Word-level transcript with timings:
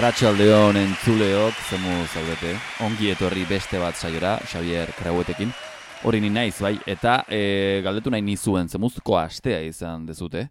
Arratxaldeon 0.00 0.78
entzuleok, 0.80 1.58
zemu 1.68 1.92
zaudete, 2.08 2.54
ongi 2.86 3.10
etorri 3.12 3.42
beste 3.44 3.76
bat 3.76 3.98
saiora, 4.00 4.30
Xavier 4.48 4.88
Krauetekin, 4.96 5.50
hori 6.08 6.22
ni 6.24 6.30
naiz, 6.32 6.54
bai, 6.64 6.70
eta 6.88 7.18
e, 7.28 7.82
galdetu 7.84 8.08
nahi 8.08 8.24
nizuen, 8.24 8.70
zemuzko 8.72 9.18
astea 9.20 9.58
izan 9.60 10.06
dezute, 10.08 10.46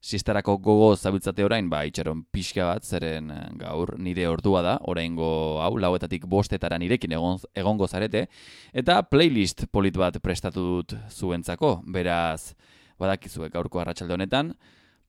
sistarako 0.00 0.54
gogo 0.64 0.88
zabiltzate 0.96 1.44
orain, 1.44 1.68
ba, 1.68 1.82
itxaron 1.84 2.22
pixka 2.32 2.70
bat, 2.70 2.88
zeren 2.88 3.28
eh, 3.34 3.42
gaur 3.60 3.98
nire 4.00 4.24
ordua 4.32 4.62
da, 4.64 4.78
oraingo 4.88 5.28
hau, 5.60 5.74
lauetatik 5.76 6.24
bostetara 6.24 6.80
nirekin 6.80 7.12
egon, 7.18 7.36
egongo 7.52 7.90
zarete, 7.92 8.24
eta 8.72 9.02
playlist 9.10 9.66
polit 9.76 10.00
bat 10.00 10.16
prestatu 10.24 10.64
dut 10.70 10.96
zuentzako, 11.12 11.82
beraz, 11.84 12.54
badakizue 12.96 13.52
gaurko 13.52 13.84
arratsalde 13.84 14.16
honetan, 14.16 14.56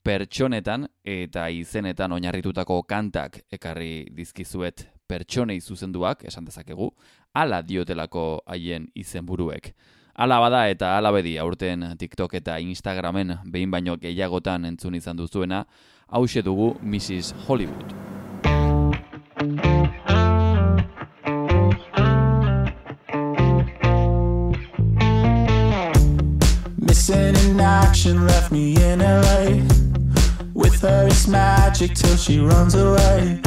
pertsonetan 0.08 0.86
eta 1.04 1.50
izenetan 1.52 2.14
oinarritutako 2.16 2.78
kantak 2.88 3.42
ekarri 3.52 4.06
dizkizuet 4.16 4.86
pertsonei 5.08 5.60
zuzenduak, 5.60 6.24
esan 6.24 6.46
dezakegu, 6.48 6.88
ala 7.36 7.60
diotelako 7.62 8.40
haien 8.48 8.88
izenburuek. 8.96 9.74
Ala 10.16 10.40
bada 10.40 10.62
eta 10.72 10.94
ala 10.98 11.12
bedi 11.12 11.36
aurten 11.38 11.84
TikTok 12.00 12.38
eta 12.40 12.56
Instagramen 12.64 13.36
behin 13.52 13.72
baino 13.72 13.98
gehiagotan 14.00 14.66
entzun 14.66 14.96
izan 14.96 15.20
duzuena, 15.20 15.66
hause 16.08 16.42
dugu 16.42 16.78
Mrs. 16.82 17.34
Hollywood. 17.48 17.92
Missing 26.80 27.36
in 27.36 27.60
action 27.60 28.26
left 28.26 28.54
me 28.54 28.72
in 28.72 29.00
LA 29.00 29.77
With 30.80 30.92
her 30.92 31.08
it's 31.08 31.28
magic 31.28 31.96
till 31.96 32.16
she 32.18 32.40
runs 32.40 32.76
away 32.76 33.42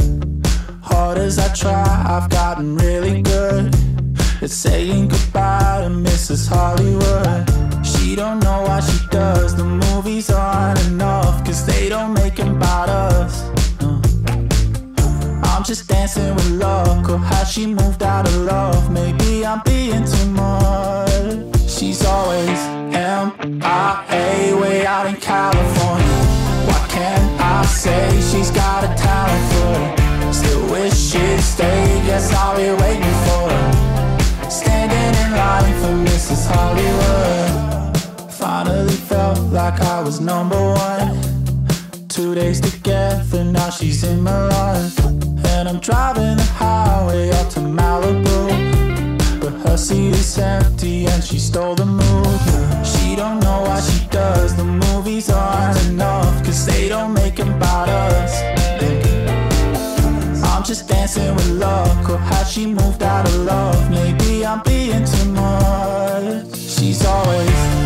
Hard 0.82 1.16
as 1.18 1.38
I 1.38 1.52
try, 1.54 2.04
I've 2.08 2.28
gotten 2.28 2.76
really 2.76 3.22
good 3.22 3.72
At 4.42 4.50
saying 4.50 5.08
goodbye 5.08 5.82
to 5.82 5.90
Mrs. 5.90 6.48
Hollywood 6.48 7.86
She 7.86 8.16
don't 8.16 8.40
know 8.40 8.62
what 8.62 8.82
she 8.82 9.06
does, 9.10 9.54
the 9.54 9.64
movies 9.64 10.28
aren't 10.30 10.84
enough 10.86 11.44
Cause 11.44 11.64
they 11.64 11.88
don't 11.88 12.14
make 12.14 12.34
them 12.34 12.56
about 12.56 12.88
us 12.88 13.44
no. 13.80 14.02
I'm 15.44 15.62
just 15.62 15.86
dancing 15.86 16.34
with 16.34 16.50
luck 16.50 17.08
Or 17.08 17.18
has 17.18 17.48
she 17.48 17.66
moved 17.66 18.02
out 18.02 18.26
of 18.26 18.34
love? 18.38 18.90
Maybe 18.90 19.46
I'm 19.46 19.62
being 19.64 20.04
too 20.04 20.26
much 20.30 21.70
She's 21.70 22.04
always 22.04 22.58
M.I.A. 22.92 24.52
way 24.60 24.84
out 24.84 25.06
in 25.06 25.14
California 25.14 26.09
number 40.20 40.60
one. 40.60 42.08
Two 42.08 42.34
days 42.34 42.60
together, 42.60 43.44
now 43.44 43.70
she's 43.70 44.04
in 44.04 44.22
my 44.22 44.46
life. 44.48 44.98
And 45.54 45.68
I'm 45.68 45.80
driving 45.80 46.36
the 46.36 46.42
highway 46.42 47.30
up 47.30 47.48
to 47.50 47.60
Malibu. 47.60 49.40
But 49.40 49.52
her 49.66 49.76
seat 49.76 50.14
is 50.14 50.38
empty 50.38 51.06
and 51.06 51.24
she 51.24 51.38
stole 51.38 51.74
the 51.74 51.86
mood 51.86 52.40
She 52.84 53.16
don't 53.16 53.40
know 53.40 53.62
what 53.62 53.82
she 53.82 54.06
does, 54.08 54.54
the 54.54 54.64
movies 54.64 55.30
aren't 55.30 55.82
enough 55.86 56.44
Cause 56.44 56.66
they 56.66 56.88
don't 56.88 57.14
make 57.14 57.36
them 57.36 57.54
about 57.54 57.88
us. 57.88 58.42
I'm 60.44 60.62
just 60.62 60.88
dancing 60.88 61.34
with 61.34 61.50
luck 61.52 62.10
Or 62.10 62.18
has 62.18 62.52
she 62.52 62.66
moved 62.66 63.02
out 63.02 63.26
of 63.26 63.34
love? 63.36 63.90
Maybe 63.90 64.44
I'm 64.44 64.62
being 64.62 65.04
too 65.04 65.30
much. 65.32 66.56
She's 66.56 67.04
always 67.06 67.79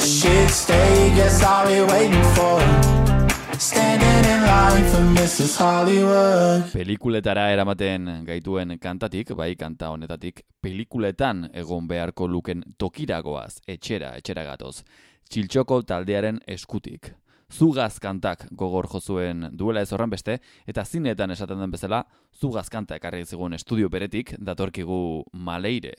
Wish 0.00 0.22
she'd 0.22 0.48
stay. 0.48 1.12
Guess 1.14 1.42
I'll 1.42 1.68
be 1.68 1.92
waiting 1.92 2.24
for. 2.34 2.58
Standing 3.58 4.24
in 4.32 4.40
line 4.46 4.84
for 4.88 5.02
Mrs. 5.12 5.58
Hollywood. 5.60 6.62
Pelikuletara 6.72 7.50
eramaten 7.52 8.08
gaituen 8.24 8.78
kantatik, 8.80 9.34
bai 9.36 9.54
kanta 9.60 9.90
honetatik, 9.92 10.40
pelikuletan 10.62 11.50
egon 11.52 11.88
beharko 11.88 12.28
luken 12.28 12.62
tokiragoaz, 12.78 13.60
etxera, 13.68 14.14
etxera 14.16 14.46
gatoz. 14.48 14.86
Txiltxoko 15.28 15.82
taldearen 15.82 16.40
eskutik. 16.48 17.12
Zugaz 17.52 17.98
kantak 18.00 18.46
gogor 18.56 18.88
jozuen 18.88 19.50
duela 19.52 19.82
ez 19.84 19.92
horren 19.92 20.10
beste, 20.10 20.38
eta 20.66 20.84
zinetan 20.84 21.36
esaten 21.36 21.60
den 21.60 21.76
bezala, 21.76 22.06
zugaz 22.32 22.70
kanta 22.70 22.96
ekarri 22.96 23.26
zigun 23.26 23.52
estudio 23.52 23.92
beretik, 23.92 24.32
datorkigu 24.38 25.26
maleire. 25.32 25.92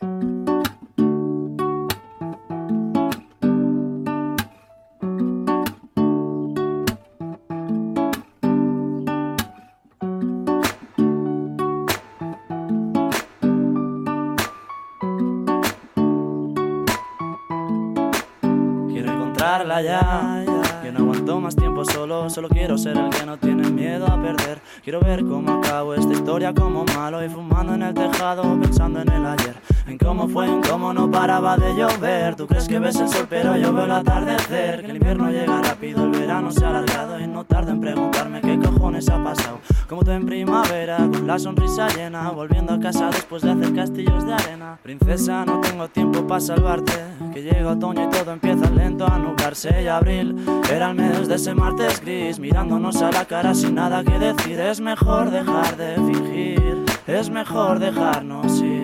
Encontrarla 19.81 20.43
ya, 20.45 20.83
Yo 20.83 20.91
no 20.91 20.99
aguanto 20.99 21.39
más 21.39 21.55
tiempo 21.55 21.85
solo, 21.85 22.29
solo 22.29 22.49
quiero 22.49 22.77
ser 22.77 22.97
el 22.97 23.09
que 23.09 23.25
no 23.25 23.37
tiene 23.37 23.69
miedo 23.69 24.05
a 24.07 24.21
perder. 24.21 24.59
Quiero 24.83 24.99
ver 24.99 25.23
cómo 25.23 25.53
acabo 25.53 25.93
esta 25.93 26.13
historia 26.13 26.53
como 26.53 26.85
malo 26.85 27.23
y 27.23 27.29
fumando 27.29 27.75
en 27.75 27.83
el 27.83 27.93
tejado, 27.93 28.43
pensando 28.59 29.01
en 29.01 29.11
el 29.11 29.25
ayer. 29.25 29.55
En 29.87 29.97
cómo 29.97 30.27
fue, 30.27 30.47
en 30.47 30.61
cómo 30.61 30.93
no 30.93 31.09
paraba 31.09 31.57
de 31.57 31.73
llover. 31.75 32.35
Tú 32.35 32.47
crees 32.47 32.67
que 32.67 32.79
ves 32.79 32.95
el 32.97 33.09
sol, 33.09 33.27
pero 33.29 33.55
yo 33.57 33.73
veo 33.73 33.85
el 33.85 33.91
atardecer. 33.91 34.81
Que 34.81 34.91
el 34.91 34.97
invierno 34.97 35.29
llega 35.29 35.61
rápido, 35.61 36.03
el 36.05 36.11
verano 36.11 36.51
se 36.51 36.65
ha 36.65 36.69
alargado 36.69 37.19
y 37.19 37.27
no 37.27 37.43
tardo 37.45 37.71
en 37.71 37.81
preguntarme 37.81 38.41
qué 38.41 38.57
cojones 38.59 39.09
ha 39.09 39.23
pasado. 39.23 39.59
Como 39.87 40.03
tú 40.03 40.11
en 40.11 40.25
primavera, 40.25 40.97
con 40.97 41.27
la 41.27 41.37
sonrisa 41.37 41.87
llena, 41.89 42.29
volviendo 42.31 42.73
a 42.73 42.79
casa 42.79 43.09
después 43.09 43.41
de 43.41 43.51
hacer 43.51 43.73
castillos 43.73 44.25
de 44.25 44.33
arena. 44.33 44.79
Princesa, 44.81 45.45
no 45.45 45.59
tengo 45.59 45.87
tiempo 45.89 46.25
para 46.25 46.39
salvarte. 46.39 46.93
Que 47.33 47.41
llega 47.41 47.71
otoño 47.71 48.05
y 48.05 48.09
todo 48.09 48.31
empieza 48.31 48.69
lento 48.69 49.05
a 49.05 49.17
nublarse. 49.17 49.83
Y 49.83 49.87
abril 49.87 50.35
era 50.71 50.89
el 50.89 50.95
mes 50.95 51.27
de 51.27 51.35
ese 51.35 51.53
martes 51.53 52.01
gris, 52.01 52.39
mirándonos 52.39 53.01
a 53.01 53.11
la 53.11 53.25
cara 53.25 53.53
sin 53.53 53.75
nada 53.75 54.03
que 54.03 54.19
decir. 54.19 54.59
Es 54.59 54.81
mejor 54.81 55.31
dejar 55.31 55.77
de 55.77 55.95
fingir, 55.95 56.85
es 57.07 57.29
mejor 57.29 57.79
dejarnos 57.79 58.61
ir. 58.61 58.80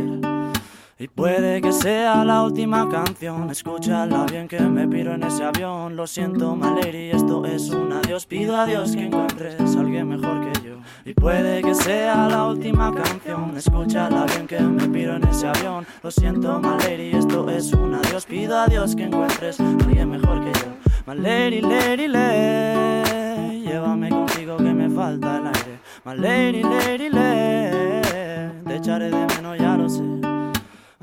Y 1.00 1.08
puede 1.08 1.62
que 1.62 1.72
sea 1.72 2.26
la 2.26 2.42
última 2.42 2.90
canción, 2.90 3.52
escúchala 3.52 4.26
bien 4.26 4.48
que 4.48 4.60
me 4.60 4.88
piro 4.88 5.14
en 5.14 5.22
ese 5.22 5.44
avión. 5.44 5.96
Lo 5.96 6.08
siento, 6.08 6.56
Maleri, 6.56 7.12
esto 7.12 7.46
es 7.46 7.70
un 7.70 7.94
adiós. 7.94 8.26
Pido 8.26 8.58
a 8.58 8.66
Dios 8.66 8.96
que 8.96 9.06
encuentres 9.06 9.76
a 9.76 9.80
alguien 9.80 10.08
mejor 10.08 10.42
que 10.42 10.60
yo. 10.68 10.78
Y 11.06 11.14
puede 11.14 11.62
que 11.62 11.76
sea 11.76 12.28
la 12.28 12.48
última 12.48 12.92
canción, 12.92 13.56
escúchala 13.56 14.26
bien 14.26 14.48
que 14.48 14.60
me 14.60 14.90
piro 14.90 15.18
en 15.18 15.28
ese 15.28 15.48
avión. 15.48 15.86
Lo 16.02 16.10
siento, 16.10 16.60
Maleri, 16.60 17.16
esto 17.16 17.48
es 17.48 17.72
un 17.74 17.94
adiós. 17.94 18.26
Pido 18.26 18.58
a 18.58 18.66
Dios 18.66 18.96
que 18.96 19.04
encuentres 19.04 19.60
a 19.60 19.70
alguien 19.70 20.10
mejor 20.10 20.44
que 20.44 20.52
yo. 20.60 20.66
Maleri, 21.06 21.62
leri, 21.62 22.08
le, 22.08 23.62
llévame 23.62 24.10
contigo 24.10 24.58
que 24.58 24.74
me 24.74 24.90
falta 24.90 25.38
el 25.38 25.46
aire. 25.46 25.80
Maleri, 26.04 26.64
leri, 26.64 27.10
le, 27.10 28.52
te 28.66 28.76
echaré 28.78 29.12
de 29.12 29.28
menos, 29.28 29.60
ya 29.60 29.78
lo 29.78 29.88
sé. 29.88 30.17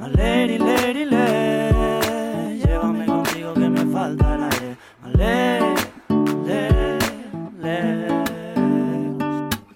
A 0.05 0.09
lady, 0.09 0.59
lady, 0.59 1.07
le 1.07 2.59
Llévame 2.63 3.07
contigo 3.07 3.55
que 3.55 3.71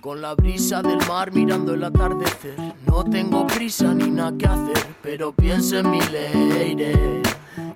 Con 0.03 0.21
la 0.21 0.35
brisa 0.35 0.83
del 0.83 0.99
mar 1.09 1.33
mirando 1.33 1.73
el 1.73 1.83
atardecer. 1.83 2.57
No 2.87 3.05
tengo 3.05 3.47
prisa 3.47 3.95
ni 3.95 4.11
nada 4.11 4.37
que 4.37 4.47
hacer, 4.47 4.87
pero 5.03 5.33
pienso 5.33 5.79
en 5.79 5.91
mi 5.91 6.01
leire, 6.13 7.23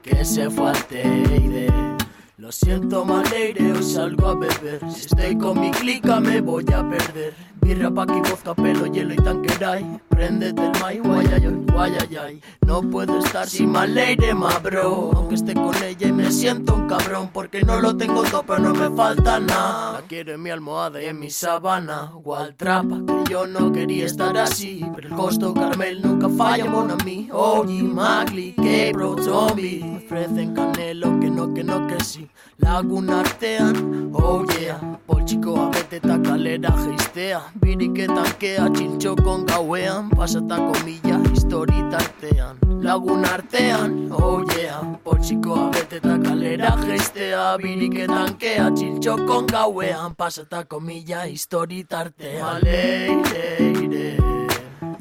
que 0.02 0.22
se 0.22 0.50
fue 0.50 0.72
al 0.72 0.84
teide. 0.84 2.01
Lo 2.42 2.50
siento, 2.50 3.04
maleire, 3.04 3.70
hoy 3.70 3.84
salgo 3.84 4.26
a 4.26 4.34
beber. 4.34 4.80
Si 4.90 5.02
estoy 5.02 5.38
con 5.38 5.60
mi 5.60 5.70
clica, 5.70 6.18
me 6.18 6.40
voy 6.40 6.64
a 6.74 6.82
perder. 6.90 7.32
Birra, 7.60 7.88
paqui, 7.88 8.20
vodka, 8.28 8.52
pelo, 8.56 8.86
hielo 8.86 9.14
y 9.14 9.16
tanqueray. 9.16 10.00
Préndete 10.08 10.66
el 10.66 10.80
mai, 10.80 10.98
guayayay, 10.98 11.54
guayayay. 11.70 12.40
No 12.66 12.82
puedo 12.82 13.20
estar 13.20 13.48
sin 13.48 13.70
maleire, 13.70 14.34
ma 14.34 14.58
bro. 14.58 15.12
Aunque 15.14 15.36
esté 15.36 15.54
con 15.54 15.72
ella 15.84 16.08
y 16.08 16.12
me 16.12 16.32
siento 16.32 16.74
un 16.74 16.88
cabrón. 16.88 17.30
Porque 17.32 17.62
no 17.62 17.80
lo 17.80 17.96
tengo 17.96 18.24
todo, 18.24 18.42
pero 18.42 18.58
no 18.58 18.74
me 18.74 18.90
falta 18.96 19.38
nada. 19.38 19.92
La 19.92 20.02
quiero 20.08 20.34
en 20.34 20.42
mi 20.42 20.50
almohada 20.50 21.00
y 21.00 21.06
en 21.06 21.20
mi 21.20 21.30
sabana. 21.30 22.10
Igual 22.18 22.56
trapa, 22.56 23.00
que 23.06 23.30
yo 23.30 23.46
no 23.46 23.70
quería 23.70 24.06
estar 24.06 24.36
así. 24.36 24.84
Pero 24.96 25.10
el 25.10 25.14
costo 25.14 25.54
Carmel 25.54 26.02
nunca 26.02 26.28
falla, 26.28 26.64
mon 26.64 26.90
a 26.90 26.96
mí. 27.04 27.28
Oye, 27.32 27.84
Magli, 27.84 28.54
que 28.54 28.90
bro, 28.92 29.16
zombie. 29.22 29.84
Me 29.84 29.98
ofrecen 29.98 30.52
canelo, 30.52 31.20
que 31.20 31.30
no, 31.30 31.54
que 31.54 31.62
no, 31.62 31.86
que 31.86 32.02
sí. 32.02 32.28
Lagun 32.62 33.11
artean, 33.11 33.75
oh 34.14 34.46
yeah. 34.61 34.79
Poltsikoa 35.06 35.70
beteta 35.73 36.19
kalera 36.23 36.70
geistea 36.70 37.40
Birik 37.61 38.06
tankea 38.06 38.69
txiltxokon 38.76 39.46
gauean. 39.49 40.11
Pasatako 40.11 40.73
mila 40.84 41.19
histori 41.32 41.82
tartean. 41.90 42.61
Lagun 42.87 43.25
artean, 43.25 44.12
oh 44.12 44.44
yeah. 44.55 44.79
Poltsikoa 45.02 45.70
beteta 45.75 46.19
kalera 46.23 46.76
geistea 46.84 47.58
Birik 47.58 47.99
tankea 48.06 48.70
txiltxokon 48.70 49.46
gauean. 49.50 50.14
Pasatako 50.14 50.81
mila 50.81 51.26
histori 51.26 51.85
tartean. 51.85 52.62
Maleire, 52.62 54.17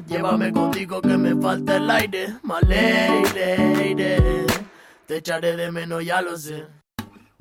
Llévame 0.08 0.52
contigo 0.52 1.00
que 1.00 1.16
me 1.16 1.40
falta 1.40 1.76
el 1.76 1.90
aire. 1.90 2.26
Maleire, 2.42 3.56
Te 5.06 5.16
echaré 5.18 5.56
de 5.56 5.70
menos, 5.70 6.04
ya 6.04 6.20
lo 6.20 6.36
sé 6.36 6.82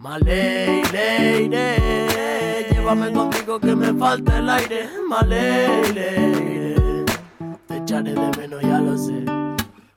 Maley, 0.02 0.82
ley, 0.92 1.48
ley, 1.48 2.66
llévame 2.72 3.14
contigo 3.14 3.60
que 3.60 3.76
me 3.76 3.94
falta 3.94 4.40
el 4.40 4.50
aire. 4.50 4.90
Maley, 5.08 5.94
ley, 5.94 7.06
te 7.68 7.78
echaré 7.78 8.16
de 8.16 8.32
menos, 8.36 8.62
ya 8.64 8.80
lo 8.80 8.98
sé. 8.98 9.24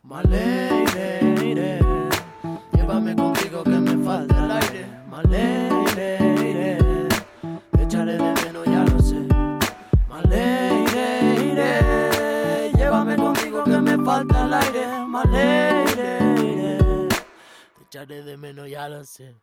Maley, 0.03 0.85
ley, 0.95 1.81
llévame 2.75 3.17
contigo 3.17 3.65
que 3.65 3.71
me 3.71 4.05
falta 4.05 4.45
el 4.45 4.51
aire. 4.51 4.87
Maley, 5.09 5.71
ley, 5.97 7.09
te 7.73 7.83
echaré 7.83 8.19
de 8.19 8.35
menos, 8.45 8.67
ya 8.67 8.85
lo 8.85 9.01
sé. 9.01 9.27
Maley, 10.07 10.87
ley, 10.89 11.53
ley, 11.55 12.73
llévame 12.77 13.17
contigo 13.17 13.65
que 13.65 13.79
me 13.79 14.05
falta 14.05 14.45
el 14.45 14.53
aire. 14.53 14.87
Maley, 15.09 15.97
ley, 15.97 17.09
te 17.09 17.85
echaré 17.85 18.23
de 18.23 18.37
menos, 18.37 18.69
ya 18.69 18.87
lo 18.91 19.03
sé. 19.03 19.35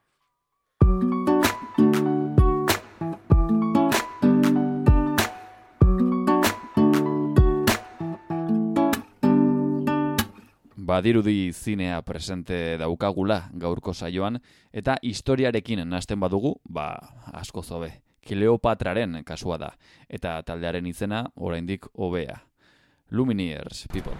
Badirudi 10.92 11.54
zinea 11.54 12.02
presente 12.04 12.76
daukagula 12.76 13.46
gaurko 13.56 13.94
saioan, 13.96 14.42
eta 14.76 14.98
historiarekin 15.02 15.88
nasten 15.88 16.20
badugu, 16.20 16.60
ba, 16.68 17.00
asko 17.32 17.64
zobe. 17.64 18.04
Kleopatraren 18.28 19.24
kasua 19.24 19.58
da, 19.58 19.72
eta 20.10 20.44
taldearen 20.44 20.86
izena 20.92 21.32
oraindik 21.36 21.88
hobea. 21.96 22.42
Lumineers, 23.10 23.88
people. 23.94 24.18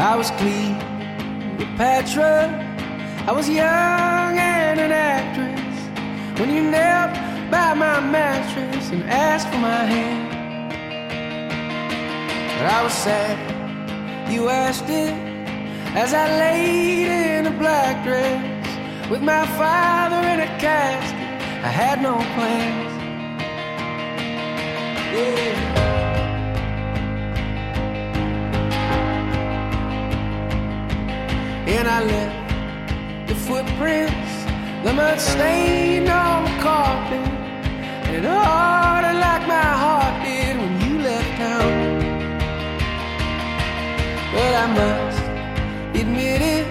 I 0.00 0.16
was 0.16 0.30
Cleopatra 1.58 2.67
I 3.28 3.32
was 3.32 3.46
young 3.46 4.38
and 4.38 4.80
an 4.80 4.90
actress 4.90 6.40
when 6.40 6.48
you 6.48 6.62
knelt 6.62 7.12
by 7.50 7.74
my 7.74 8.00
mattress 8.00 8.88
and 8.88 9.02
asked 9.04 9.48
for 9.48 9.58
my 9.58 9.84
hand. 9.84 10.30
But 12.56 12.66
I 12.72 12.82
was 12.82 12.94
sad 12.94 13.36
you 14.32 14.48
asked 14.48 14.88
it 14.88 15.12
as 15.94 16.14
I 16.14 16.26
laid 16.38 17.08
in 17.36 17.46
a 17.48 17.50
black 17.58 18.02
dress 18.02 19.10
with 19.10 19.20
my 19.20 19.44
father 19.58 20.26
in 20.26 20.40
a 20.40 20.50
casket. 20.58 21.20
I 21.62 21.68
had 21.68 22.00
no 22.00 22.14
plans. 22.34 22.92
Yeah. 25.12 25.76
And 31.76 31.86
I 31.86 32.02
left 32.04 32.37
the 34.88 34.94
mud 34.94 35.20
stain 35.20 36.08
on 36.08 36.44
the 36.44 36.62
carpet, 36.62 37.20
and 38.08 38.16
it 38.16 38.24
hardened 38.24 39.20
like 39.20 39.46
my 39.46 39.70
heart 39.82 40.14
did 40.24 40.56
when 40.56 40.72
you 40.80 40.94
left 41.08 41.30
town. 41.36 41.72
But 44.32 44.52
I 44.64 44.66
must 44.80 45.20
admit 46.00 46.40
it, 46.40 46.66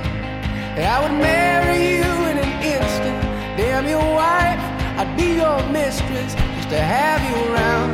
that 0.76 0.86
I 0.94 0.98
would 1.04 1.18
marry 1.30 1.82
you 1.98 2.12
in 2.32 2.38
an 2.46 2.54
instant. 2.74 3.20
Damn 3.56 3.86
your 3.88 4.08
wife, 4.24 4.62
I'd 5.00 5.14
be 5.16 5.36
your 5.44 5.62
mistress 5.70 6.34
just 6.56 6.70
to 6.70 6.80
have 6.96 7.22
you 7.30 7.38
around. 7.54 7.94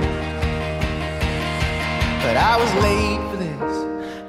But 2.24 2.38
I 2.38 2.54
was 2.62 2.72
late 2.88 3.22
for 3.30 3.38
this, 3.44 3.76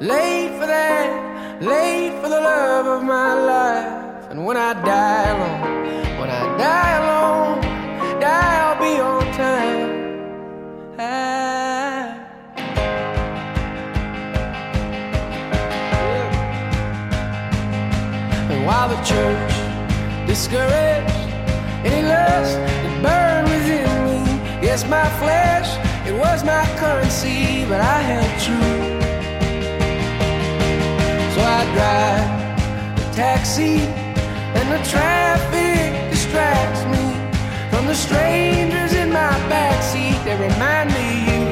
late 0.02 0.58
for 0.58 0.66
that, 0.66 1.62
late 1.62 2.14
for 2.20 2.28
the 2.28 2.40
love 2.40 2.86
of 2.96 3.04
my 3.04 3.34
life. 3.34 4.30
And 4.30 4.44
when 4.44 4.56
I 4.56 4.72
die 4.72 5.30
alone, 5.30 5.63
die 6.58 6.92
alone, 7.02 7.60
die 8.20 8.56
I'll 8.62 8.78
be 8.78 9.00
on 9.00 9.24
time. 9.32 9.90
I... 10.98 12.14
And 18.50 18.66
while 18.66 18.88
the 18.88 19.02
church 19.02 19.54
discouraged 20.26 21.10
any 21.84 22.06
lust 22.06 22.56
that 22.56 23.02
burned 23.02 23.48
within 23.48 23.88
me, 24.06 24.18
yes, 24.62 24.86
my 24.88 25.08
flesh, 25.20 25.68
it 26.06 26.14
was 26.14 26.44
my 26.44 26.64
currency, 26.78 27.64
but 27.68 27.80
I 27.80 27.98
held 28.10 28.32
true. 28.46 28.94
So 31.34 31.40
I 31.40 31.62
drive 31.74 32.28
a 33.00 33.14
taxi 33.14 33.80
and 34.56 34.70
the 34.70 34.88
traffic 34.88 35.53
from 37.84 37.92
the 37.92 38.00
strangers 38.08 38.94
in 38.94 39.10
my 39.10 39.34
backseat. 39.52 40.16
They 40.24 40.36
remind 40.36 40.88
me 40.96 41.06
of 41.10 41.28
you. 41.28 41.42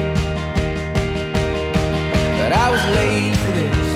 But 2.39 2.51
I 2.51 2.67
was 2.73 2.83
late 2.97 3.37
for 3.43 3.51
this, 3.59 3.89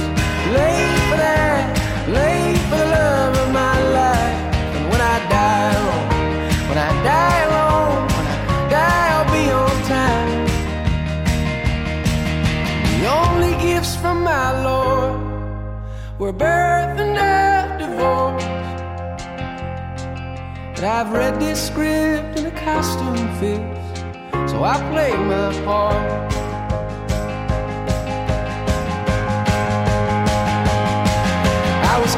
late 0.57 0.99
for 1.09 1.17
that, 1.25 1.65
late 2.07 2.61
for 2.69 2.77
the 2.77 2.89
love 2.99 3.33
of 3.43 3.49
my 3.51 3.77
life. 3.99 4.39
And 4.75 4.85
when 4.91 5.01
I 5.01 5.17
die 5.37 5.73
alone, 5.81 6.09
when 6.69 6.77
I 6.77 6.91
die 7.11 7.41
alone, 7.49 8.07
when 8.15 8.27
I 8.33 8.37
die, 8.77 9.07
I'll 9.15 9.31
be 9.37 9.45
on 9.61 9.75
time. 9.95 10.29
The 12.93 13.07
only 13.21 13.53
gifts 13.65 13.95
from 13.95 14.23
my 14.23 14.47
Lord 14.63 15.19
were 16.19 16.33
birth 16.33 16.99
and 16.99 17.17
a 17.17 17.77
divorce. 17.79 18.46
But 20.79 20.85
I've 20.85 21.11
read 21.11 21.39
this 21.39 21.65
script 21.65 22.37
in 22.37 22.45
a 22.45 22.51
costume 22.51 23.17
fits, 23.39 23.99
so 24.51 24.63
I 24.63 24.77
play 24.91 25.11
my 25.17 25.51
part. 25.65 26.31
I 31.83 31.99
was 31.99 32.15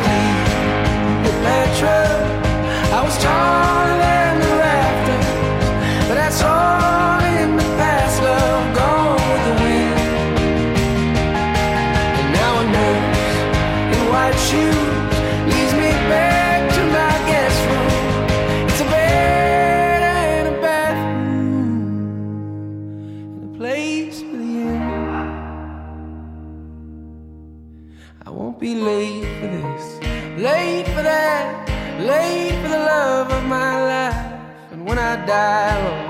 die 35.30 35.70
alone, 35.78 36.08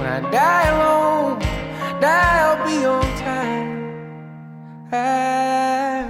when 0.00 0.08
I 0.08 0.30
die 0.32 0.68
alone, 0.70 1.38
die 2.00 2.40
I'll 2.40 2.64
be 2.64 2.86
on 2.86 3.04
time. 3.20 3.68
I 4.90 6.08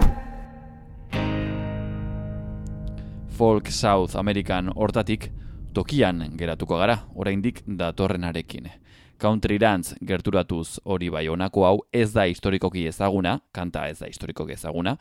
Folk 3.28 3.68
South 3.68 4.14
American 4.14 4.70
hortatik 4.76 5.32
tokian 5.74 6.22
geratuko 6.38 6.78
gara, 6.78 6.98
oraindik 7.14 7.64
datorrenarekin. 7.66 8.70
Country 9.18 9.58
dance 9.58 9.96
gerturatuz 10.06 10.78
hori 10.84 11.10
bai 11.10 11.26
honako 11.26 11.64
hau 11.64 11.78
ez 11.92 12.12
da 12.12 12.28
historikoki 12.30 12.86
ezaguna, 12.86 13.40
kanta 13.52 13.88
ez 13.88 13.98
da 13.98 14.06
historikoki 14.06 14.52
ezaguna, 14.54 14.96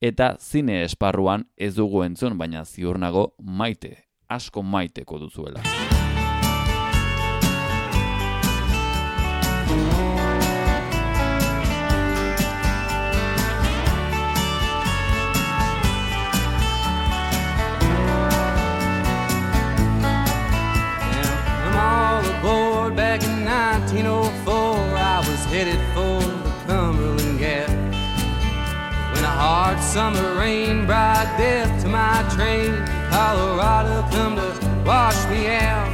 eta 0.00 0.36
zine 0.40 0.82
esparruan 0.84 1.44
ez 1.56 1.74
dugu 1.76 2.02
entzun, 2.04 2.38
baina 2.38 2.64
ziur 2.64 2.98
nago 2.98 3.34
maite, 3.42 3.96
asko 4.28 4.62
maiteko 4.62 5.18
duzuela. 5.18 5.60
Headed 25.54 25.80
for 25.94 26.18
the 26.42 26.50
Cumberland 26.66 27.38
Gap. 27.38 27.70
When 29.14 29.22
a 29.22 29.34
hard 29.44 29.78
summer 29.80 30.34
rain 30.34 30.84
brought 30.84 31.32
death 31.38 31.70
to 31.82 31.88
my 31.88 32.28
train, 32.34 32.74
Colorado 33.08 34.02
come 34.10 34.34
to 34.34 34.82
wash 34.84 35.20
me 35.28 35.46
out. 35.46 35.86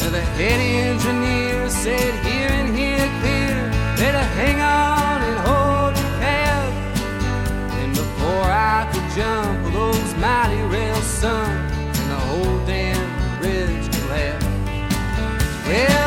And 0.00 0.14
the 0.14 0.20
head 0.38 0.60
engineer 0.60 1.68
said, 1.68 2.15
better 4.06 4.28
hang 4.38 4.60
on 4.60 5.18
and 5.28 5.38
hold 5.48 5.92
your 6.00 6.12
cab. 6.22 6.72
And 7.80 7.92
before 7.92 8.48
I 8.74 8.88
could 8.92 9.08
jump, 9.18 9.74
those 9.74 10.14
mighty 10.26 10.62
rails 10.74 11.04
sunk, 11.04 11.50
and 12.00 12.10
the 12.14 12.20
whole 12.28 12.58
damn 12.66 13.08
bridge 13.40 13.86
collapsed. 13.96 14.46
Well, 15.66 16.05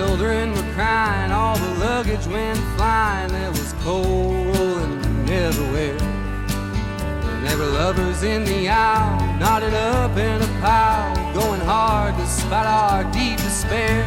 children 0.00 0.50
were 0.54 0.72
crying, 0.72 1.30
all 1.30 1.58
the 1.58 1.74
luggage 1.86 2.26
went 2.26 2.58
flying. 2.74 3.30
There 3.30 3.50
was 3.50 3.74
coal 3.84 4.32
rolling 4.52 5.28
everywhere. 5.28 6.00
And 7.30 7.46
there 7.46 7.58
were 7.58 7.72
lovers 7.82 8.22
in 8.22 8.44
the 8.46 8.70
aisle, 8.70 9.20
knotted 9.38 9.74
up 9.74 10.16
in 10.16 10.40
a 10.40 10.50
pile, 10.62 11.12
going 11.34 11.60
hard 11.60 12.16
despite 12.16 12.66
our 12.66 13.04
deep 13.12 13.36
despair. 13.48 14.00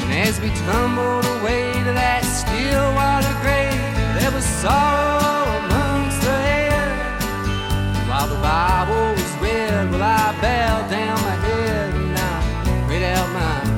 And 0.00 0.10
as 0.26 0.40
we 0.40 0.48
tumbled 0.70 1.26
away 1.36 1.64
to 1.86 1.92
that 2.00 2.22
still 2.24 2.88
water 2.98 3.34
grave, 3.44 3.84
there 4.18 4.32
was 4.32 4.46
sorrow 4.62 5.44
amongst 5.64 6.20
the 6.22 6.38
air. 6.64 6.88
While 8.08 8.28
the 8.34 8.40
Bible 8.40 9.08
was 9.20 9.32
read, 9.44 9.90
well, 9.92 10.02
I 10.02 10.32
bowed 10.40 10.88
down 10.90 11.16
my 11.28 11.36
head 11.46 11.94
and 11.94 12.16
I 12.16 12.86
prayed 12.86 13.04
out 13.04 13.28
my 13.34 13.77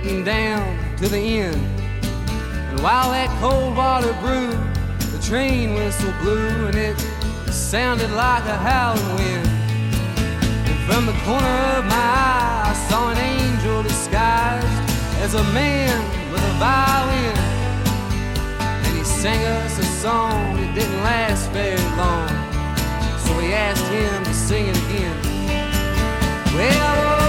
getting 0.00 0.24
down 0.24 0.96
to 0.96 1.06
the 1.06 1.18
end. 1.18 1.60
And 2.70 2.80
while 2.80 3.10
that 3.10 3.28
cold 3.42 3.76
water 3.76 4.14
brewed, 4.24 4.56
the 5.12 5.20
train 5.22 5.74
whistle 5.74 6.14
blew 6.22 6.48
and 6.68 6.74
it 6.74 6.98
sounded 7.52 8.10
like 8.12 8.42
a 8.46 8.56
howling 8.56 9.14
wind. 9.16 9.46
And 10.64 10.78
from 10.88 11.04
the 11.04 11.12
corner 11.28 11.56
of 11.76 11.84
my 11.84 12.08
eye, 12.24 12.72
I 12.72 12.88
saw 12.88 13.10
an 13.10 13.18
angel 13.18 13.82
disguised 13.82 14.64
as 15.20 15.34
a 15.34 15.44
man 15.52 16.00
with 16.32 16.40
a 16.40 16.54
violin. 16.56 17.36
And 18.86 18.96
he 18.96 19.04
sang 19.04 19.44
us 19.44 19.78
a 19.78 19.84
song 20.00 20.56
that 20.56 20.74
didn't 20.74 21.02
last 21.02 21.50
very 21.50 21.76
long. 22.00 22.32
So 23.24 23.36
we 23.36 23.52
asked 23.52 23.84
him 23.92 24.24
to 24.24 24.32
sing 24.32 24.68
it 24.68 24.76
again. 24.88 25.18
Well, 26.56 27.21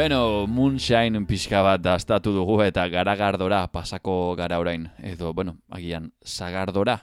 Bueno, 0.00 0.46
Moonshine 0.46 1.26
pixka 1.26 1.60
bat 1.66 1.82
dastatu 1.82 2.30
dugu 2.32 2.54
eta 2.64 2.86
garagardora 2.88 3.66
pasako 3.68 4.34
gara 4.38 4.56
orain. 4.62 4.86
Edo, 5.02 5.34
bueno, 5.34 5.58
agian, 5.68 6.12
sagardora. 6.24 7.02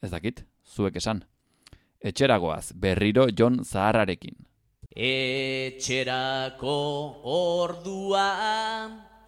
Ez 0.00 0.10
dakit, 0.10 0.40
zuek 0.64 0.96
esan. 0.96 1.24
Etxeragoaz, 2.00 2.72
berriro 2.74 3.26
Jon 3.36 3.64
Zaharrarekin. 3.64 4.36
Etxerako 4.96 6.72
ordua 7.36 8.28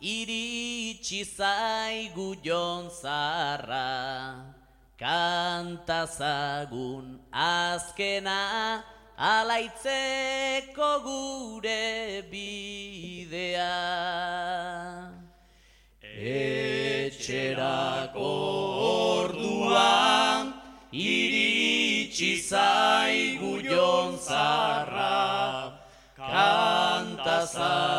iritsi 0.04 1.24
zaigu 1.24 2.36
jon 2.44 2.90
zarra 2.92 4.36
Kantazagun 5.00 6.26
azkena 7.32 8.84
alaitzeko 9.16 10.90
gure 11.06 12.22
bidea. 12.30 13.78
Etxerako 16.36 17.72
orduan 19.16 20.44
iritsi 20.92 22.32
zaigu 22.50 23.52
jon 23.64 24.18
zarra 24.20 25.80
Kantazagun 26.16 27.94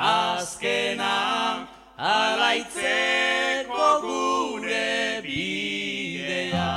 azkena 0.00 1.68
alaitzeko 1.96 3.88
gure 4.04 5.20
bidea. 5.24 6.72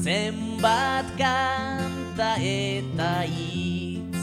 Zenbat 0.00 1.06
kanta 1.20 2.30
eta 2.40 3.12
hitz 3.28 4.22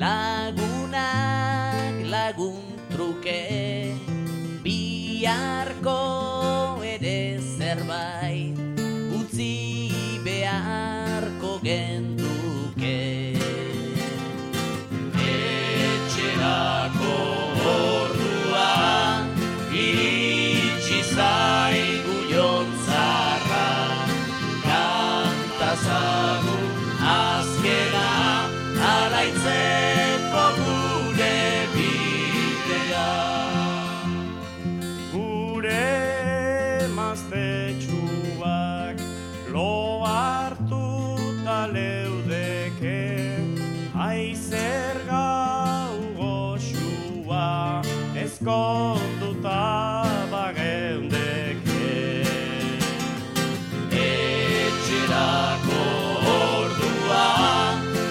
Lagunak 0.00 1.94
lagun 2.08 2.64
truke 2.88 3.92
Biharko 4.64 6.19
ezkonduta 48.40 49.60
bageundeke 50.30 52.24
Etxerako 53.92 55.82
ordua 56.36 57.26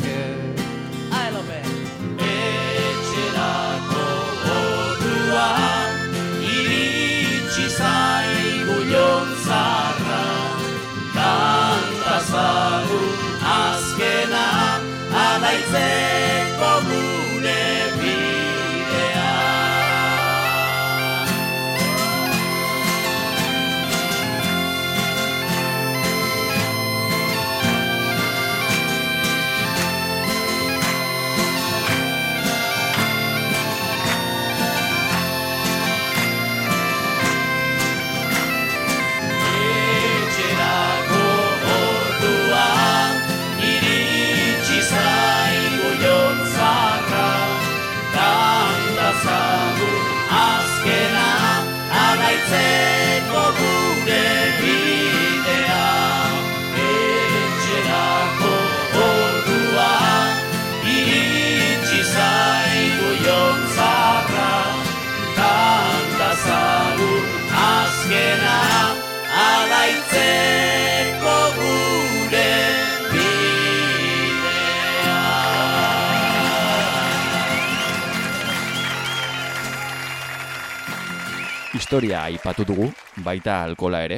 Historia 81.86 82.24
aipatu 82.24 82.64
dugu, 82.66 82.88
baita 83.22 83.60
alkola 83.62 84.00
ere, 84.02 84.16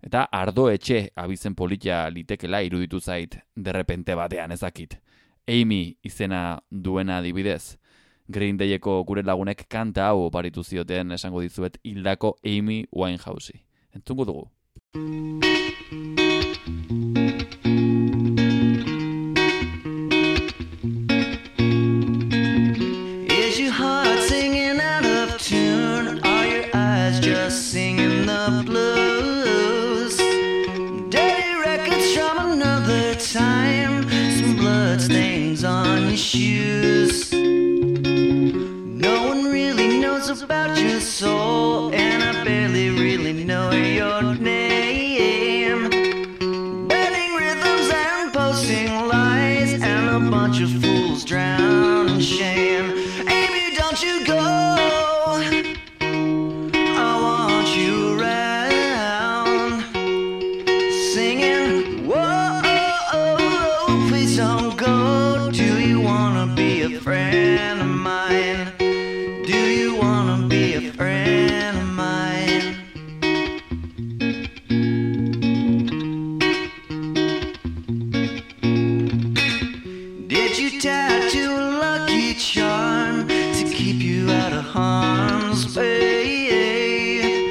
eta 0.00 0.22
ardo 0.32 0.70
etxe 0.72 1.10
abizen 1.20 1.52
politia 1.54 1.98
litekela 2.08 2.62
iruditu 2.64 2.96
zait 2.96 3.36
derrepente 3.66 4.16
batean 4.16 4.56
ezakit. 4.56 4.96
Amy 5.44 5.98
izena 6.02 6.62
duena 6.70 7.18
adibidez. 7.18 7.76
Green 8.26 8.56
Dayeko 8.56 9.04
gure 9.04 9.20
lagunek 9.20 9.66
kanta 9.68 10.08
hau 10.08 10.24
oparitu 10.30 10.64
zioten 10.64 11.12
esango 11.12 11.44
dizuet 11.44 11.76
hildako 11.84 12.38
Amy 12.40 12.86
Winehouse'i. 12.90 13.60
Entzungo 13.92 14.24
dugu. 14.24 14.48
Shoes. 36.34 37.03
You 80.56 80.80
tattoo 80.80 81.50
a 81.50 81.78
lucky 81.80 82.34
charm 82.34 83.26
to 83.26 83.64
keep 83.74 83.96
you 83.96 84.30
out 84.30 84.52
of 84.52 84.64
harm's 84.64 85.76
way? 85.76 87.50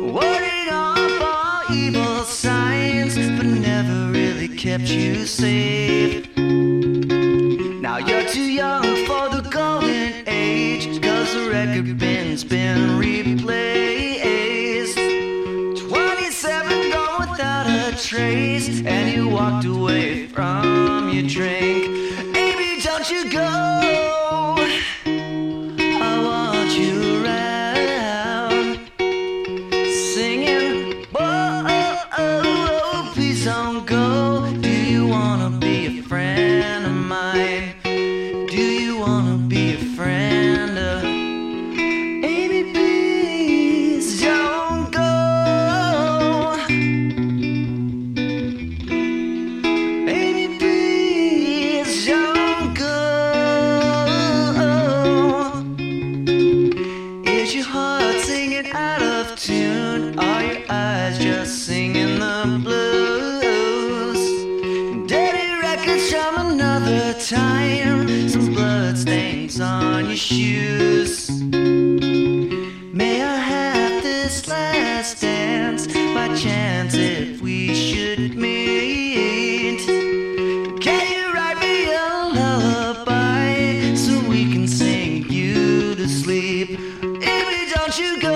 Warding 0.00 0.68
off 0.70 1.20
all 1.20 1.74
evil 1.74 2.22
signs, 2.22 3.16
but 3.16 3.46
never 3.46 4.12
really 4.12 4.46
kept 4.46 4.84
you 4.84 5.26
safe. 5.26 6.28
Now 6.36 7.98
you're 7.98 8.28
too 8.28 8.52
young 8.52 8.84
for 9.04 9.28
the 9.30 9.42
golden 9.50 10.22
age, 10.28 11.02
cause 11.02 11.34
the 11.34 11.50
record 11.50 11.98
bin's 11.98 12.44
been 12.44 12.98
replaced. 13.00 14.96
27 15.88 16.90
gone 16.92 17.30
without 17.30 17.66
a 17.66 17.96
trace, 18.00 18.68
and 18.86 19.10
you 19.12 19.28
walked 19.28 19.64
away 19.64 19.73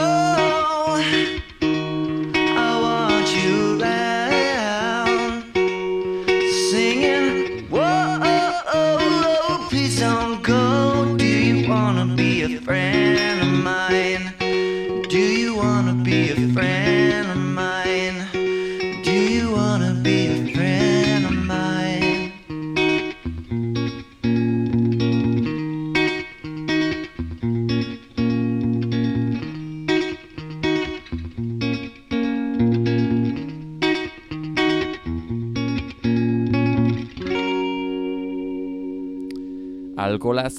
Oh. 0.01 1.48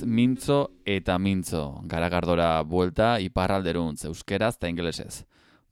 Mintzo 0.10 0.82
eta 0.86 1.18
mintzo. 1.20 1.80
Garagardora 1.88 2.62
buelta 2.64 3.18
iparralderuntz 3.24 4.06
euskeraz 4.10 4.56
eta 4.58 4.70
ingelesez. 4.72 5.24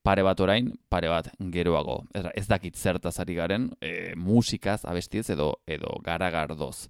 Pare 0.06 0.24
bat 0.24 0.40
orain, 0.40 0.70
pare 0.90 1.10
bat 1.12 1.28
geroago. 1.52 2.04
Ez, 2.14 2.46
dakit 2.48 2.78
zertaz 2.78 3.18
ari 3.20 3.36
garen, 3.36 3.72
e, 3.82 4.14
musikaz, 4.16 4.86
abestiez 4.86 5.30
edo 5.36 5.58
edo 5.68 5.98
garagardoz. 6.06 6.88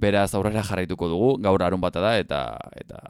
Beraz 0.00 0.30
aurrera 0.34 0.62
jarraituko 0.62 1.08
dugu, 1.10 1.32
gaur 1.42 1.62
arun 1.62 1.80
bata 1.80 2.00
da 2.00 2.14
eta 2.18 2.44
eta 2.78 3.00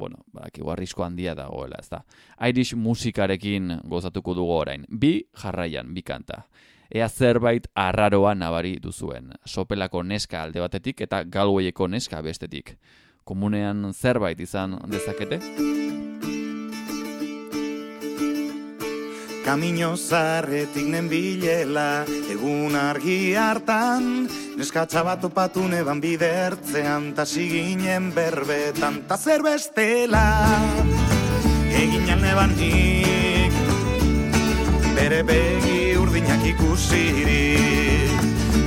bueno, 0.00 0.22
badakigu 0.32 0.70
arrisko 0.72 1.04
handia 1.04 1.34
dagoela, 1.36 1.80
ez 1.80 1.90
da. 1.90 2.04
Irish 2.48 2.76
musikarekin 2.78 3.80
gozatuko 3.90 4.34
dugu 4.38 4.54
orain. 4.62 4.86
Bi 4.88 5.18
jarraian, 5.42 5.92
bi 5.94 6.02
kanta. 6.02 6.44
Ea 6.90 7.08
zerbait 7.08 7.66
arraroa 7.74 8.34
nabari 8.34 8.76
duzuen. 8.82 9.30
Sopelako 9.46 10.02
neska 10.02 10.42
alde 10.42 10.60
batetik 10.60 11.00
eta 11.06 11.22
galwayeko 11.24 11.86
neska 11.88 12.22
bestetik. 12.22 12.74
Komunean 13.24 13.92
zerbait 13.94 14.40
izan 14.40 14.74
dezakete? 14.90 15.38
Kamino 19.44 19.94
zarretik 19.96 20.84
nenbilela 20.92 22.04
Egun 22.30 22.76
argi 22.76 23.34
hartan 23.34 24.28
Neskatxa 24.58 25.02
bat 25.06 25.24
opatu 25.24 25.64
neban 25.68 26.02
bidertzean 26.02 27.14
Ta 27.16 27.24
siginen 27.24 28.12
berbetan 28.14 29.02
Ta 29.08 29.16
zer 29.16 29.42
bestela 29.42 30.26
Egin 31.72 32.12
alneban 32.12 32.54
nik 32.60 33.39
Bere 35.00 35.22
begi 35.24 35.96
urdinak 35.96 36.42
ikusirik 36.44 38.12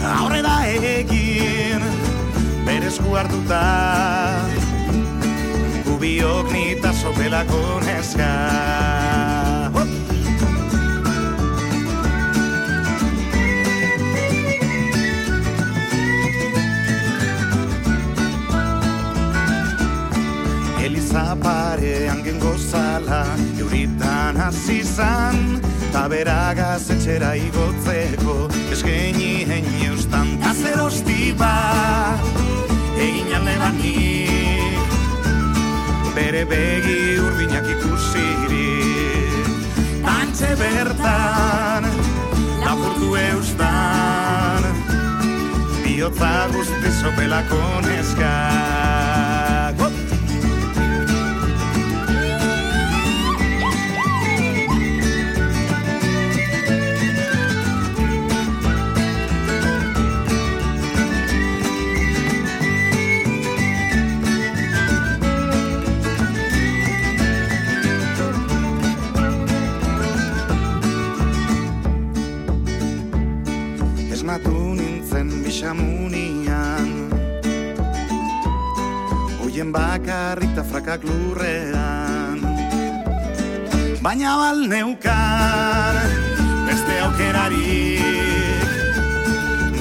Aurrera 0.02 0.54
egin 0.66 1.84
Bere 2.66 2.88
esku 2.90 3.14
hartuta. 3.14 3.60
Gubiok 5.86 6.50
nita 6.50 6.90
sopelako 6.98 7.60
neska! 7.86 8.32
Eliza 20.82 21.38
parean 21.46 22.26
gengo 22.26 22.58
zala 22.58 23.22
Euritan 23.62 24.42
hasi 24.42 24.82
zan 24.82 25.62
Ta 25.94 26.08
beragaz 26.10 26.90
etxera 26.90 27.36
igotzeko 27.38 28.50
Eskeni 28.74 29.46
heini 29.46 29.86
eustan. 29.92 30.28
Ta 30.42 30.54
zer 30.58 30.80
hosti 30.82 31.34
bat 31.38 32.20
Egin 32.98 33.30
alde 33.38 33.56
banik 33.62 34.90
Bere 36.16 36.44
begi 36.50 37.20
urdinak 37.22 37.70
ikusirik 37.78 39.46
Antxe 40.18 40.50
bertan 40.58 41.86
Lapurtu 42.64 43.14
eustan. 43.30 44.64
Biotza 45.84 46.34
guzti 46.56 46.90
sopelako 47.02 47.62
neska 47.86 49.13
bisamunian 75.64 77.08
Oien 79.40 79.72
bakarrita 79.72 80.60
frakak 80.60 81.08
lurrean. 81.08 82.44
Baina 84.04 84.36
bal 84.36 84.68
neukan 84.68 85.96
beste 86.68 87.00
aukerarik 87.08 88.68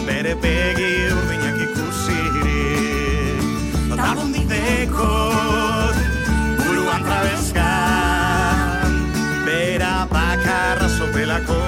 Bere 0.06 0.38
pegi 0.38 1.10
urdinak 1.10 1.58
ikusirik. 1.66 3.42
Lagundik 3.90 4.46
dekot 4.46 5.94
buruan 6.62 7.02
trabezkan 7.02 8.90
Bera 9.42 10.06
bakarra 10.06 10.86
sopelako 10.86 11.61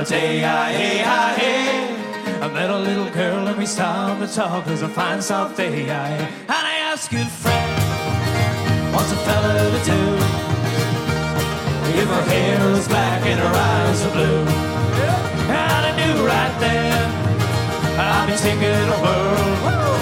a 0.00 0.04
day, 0.04 0.44
I, 0.44 0.72
hey, 0.72 1.02
I, 1.04 1.32
hey. 1.34 2.40
I 2.40 2.48
met 2.48 2.70
a 2.70 2.78
little 2.78 3.10
girl 3.10 3.46
and 3.48 3.58
we 3.58 3.66
stopped 3.66 4.20
to 4.22 4.34
talk. 4.34 4.66
It 4.66 4.70
was 4.70 4.82
a 4.82 4.88
fine 4.88 5.20
soft 5.20 5.58
day, 5.58 5.90
I, 5.90 6.16
ah, 6.48 6.56
and 6.56 6.66
I 6.72 6.74
asked 6.88 7.10
good 7.10 7.28
friend, 7.28 8.94
what's 8.94 9.12
a 9.12 9.16
fella 9.26 9.52
to 9.74 9.80
do? 9.92 10.02
If 12.00 12.08
her 12.08 12.24
hair 12.32 12.72
was 12.72 12.88
black 12.88 13.26
and 13.26 13.38
her 13.40 13.54
eyes 13.68 14.04
were 14.04 14.12
blue, 14.12 14.44
and 15.52 15.82
I 15.88 15.92
knew 15.98 16.26
right 16.26 16.54
then 16.64 17.02
I'd 18.00 18.26
be 18.30 18.36
taking 18.40 18.88
a 18.96 18.98
whirl 19.04 20.00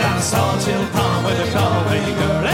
down 0.00 0.16
a 0.16 0.24
Sawtill 0.32 0.92
Pond 0.92 1.26
with 1.26 1.46
a 1.46 1.52
Galway 1.52 2.04
girl. 2.20 2.47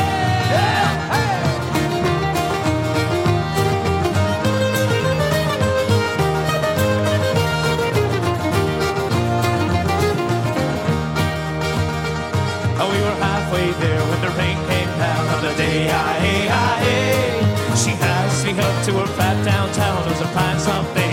hook 18.57 18.85
to 18.87 18.93
her 19.01 19.07
fat 19.17 19.45
downtown 19.45 20.09
as 20.13 20.21
a 20.21 20.27
pint 20.27 20.61
something. 20.61 21.04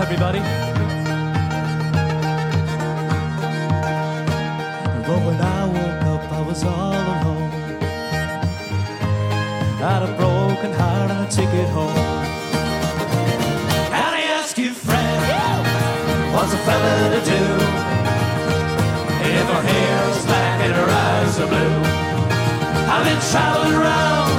Everybody. 0.00 0.40
But 5.06 5.18
when 5.26 5.38
I 5.40 5.66
woke 5.66 6.04
up, 6.14 6.32
I 6.32 6.40
was 6.40 6.64
all 6.64 6.94
alone. 7.14 7.50
Had 9.78 10.02
a 10.02 10.12
broken 10.16 10.72
heart 10.72 11.10
and 11.10 11.26
a 11.26 11.30
ticket 11.30 11.68
home. 11.76 11.96
And 13.96 14.12
I 14.16 14.22
ask 14.38 14.56
you, 14.56 14.72
friend, 14.72 15.22
what's 16.32 16.52
a 16.54 16.60
fella 16.66 16.94
to 17.14 17.20
do? 17.34 17.44
If 19.38 19.46
her 19.52 19.62
hair 19.70 20.10
is 20.10 20.24
black 20.24 20.60
and 20.66 20.74
her 20.80 20.90
eyes 21.06 21.34
are 21.42 21.50
blue. 21.52 21.76
I've 22.92 23.04
been 23.04 23.22
traveling 23.30 23.74
around, 23.80 24.32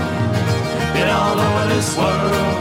been 0.94 1.10
all 1.10 1.38
over 1.48 1.66
this 1.74 1.90
world. 1.96 2.58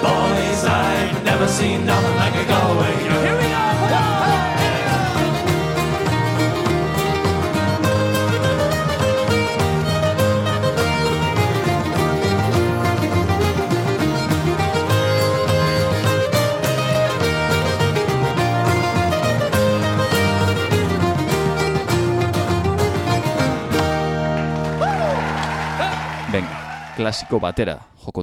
Boys, 0.00 0.64
I've 0.64 0.95
never 1.38 1.52
seen 1.52 1.84
nothing 1.84 2.16
like. 2.16 2.32
Here 2.32 3.36
we! 3.36 3.46
Venga, 26.32 26.56
klasiko 26.96 27.38
batera 27.38 27.78
joko 28.04 28.22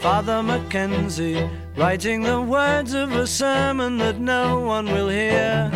Father 0.00 0.44
Mackenzie, 0.44 1.50
writing 1.76 2.22
the 2.22 2.40
words 2.40 2.94
of 2.94 3.12
a 3.12 3.26
sermon 3.26 3.98
that 3.98 4.20
no 4.20 4.60
one 4.60 4.86
will 4.86 5.08
hear. 5.08 5.68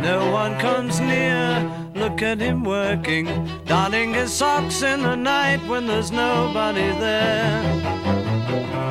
No 0.00 0.30
one 0.30 0.56
comes 0.60 1.00
near. 1.00 1.68
Look 1.96 2.22
at 2.22 2.38
him 2.38 2.62
working, 2.62 3.26
darning 3.64 4.14
his 4.14 4.32
socks 4.32 4.82
in 4.82 5.02
the 5.02 5.16
night 5.16 5.60
when 5.66 5.88
there's 5.88 6.12
nobody 6.12 6.90
there. 7.00 7.62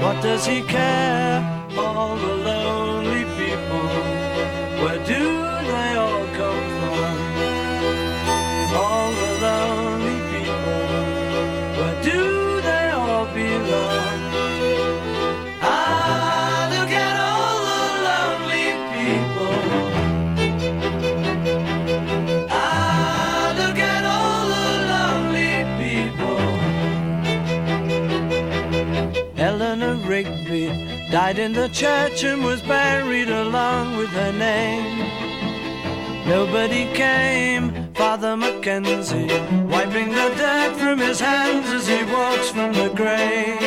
What 0.03 0.21
does 0.21 0.45
he 0.45 0.61
care? 0.63 1.39
All 1.77 2.17
the 2.17 2.35
died 31.37 31.45
in 31.45 31.53
the 31.53 31.69
church 31.69 32.23
and 32.23 32.43
was 32.43 32.61
buried 32.61 33.29
along 33.29 33.97
with 33.97 34.09
her 34.09 34.31
name. 34.31 34.99
Nobody 36.25 36.85
came, 36.93 37.93
Father 37.93 38.35
Mackenzie, 38.35 39.27
wiping 39.65 40.09
the 40.09 40.33
dirt 40.37 40.75
from 40.77 40.99
his 40.99 41.19
hands 41.19 41.67
as 41.71 41.87
he 41.87 42.03
walks 42.11 42.49
from 42.49 42.73
the 42.73 42.89
grave. 42.95 43.61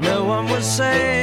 No 0.00 0.24
one 0.24 0.48
was 0.48 0.64
saved, 0.64 1.17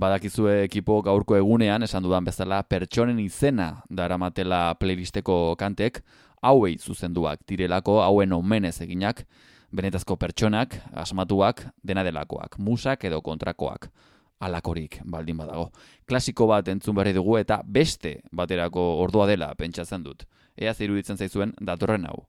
Badakizue 0.00 0.62
ekipo 0.64 1.02
gaurko 1.04 1.36
egunean, 1.36 1.82
esan 1.84 2.06
dudan 2.06 2.24
bezala, 2.24 2.62
pertsonen 2.64 3.18
izena 3.20 3.82
daramatela 3.92 4.60
playlisteko 4.80 5.56
kantek, 5.60 6.00
hauei 6.40 6.78
zuzenduak 6.78 7.42
direlako, 7.48 7.98
hauen 8.00 8.32
omenez 8.32 8.78
eginak, 8.80 9.26
benetazko 9.76 10.16
pertsonak, 10.16 10.78
asmatuak, 11.02 11.66
dena 11.84 12.04
delakoak, 12.06 12.56
musak 12.56 13.04
edo 13.10 13.20
kontrakoak, 13.20 13.90
alakorik 14.40 15.02
baldin 15.04 15.36
badago. 15.42 15.68
Klasiko 16.08 16.48
bat 16.48 16.72
entzun 16.72 16.96
berri 16.96 17.12
dugu 17.12 17.36
eta 17.42 17.60
beste 17.66 18.22
baterako 18.32 18.86
ordua 19.04 19.28
dela 19.28 19.52
pentsatzen 19.54 20.06
dut. 20.06 20.24
Ea 20.56 20.72
iruditzen 20.80 21.20
zaizuen 21.20 21.52
datorren 21.60 22.08
hau. 22.08 22.24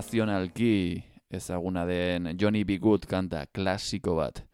Internazionalki 0.00 1.04
ezaguna 1.30 1.84
den 1.84 2.36
Johnny 2.40 2.64
B. 2.64 2.78
Good 2.78 3.04
kanta 3.06 3.44
klasiko 3.52 4.14
bat. 4.16 4.46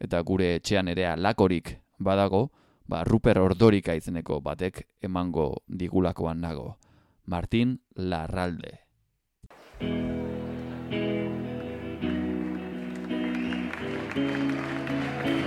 Eta 0.00 0.22
gure 0.24 0.54
etxean 0.56 0.88
ere 0.88 1.04
alakorik 1.10 1.74
badago, 2.00 2.48
ba 2.88 3.04
Ruper 3.04 3.38
Ordorika 3.38 3.92
izeneko 3.94 4.40
batek 4.40 4.80
emango 5.02 5.60
digulakoan 5.68 6.40
nago. 6.40 6.78
Martin 7.26 7.76
Larralde. 7.96 8.80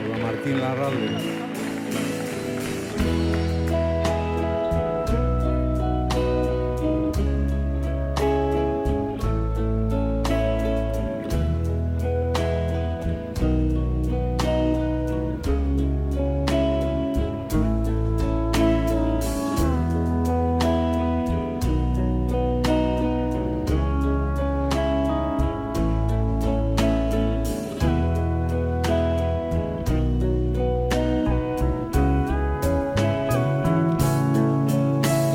Hola, 0.05 0.21
Martín 0.21 0.61
Larralde. 0.61 1.36